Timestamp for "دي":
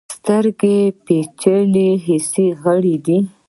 3.05-3.19